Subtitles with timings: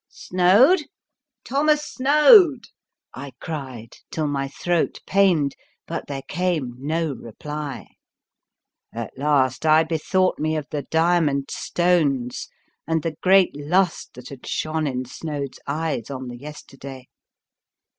[0.09, 0.79] Snoad,
[1.45, 2.65] Thomas Snoad!"
[3.13, 7.85] I cried till my throat pained, but there came no reply.
[8.91, 12.49] At last I bethought me of the diamond stones
[12.87, 17.07] and the great lust that had shone in Snoad* s eyes on the yesterday.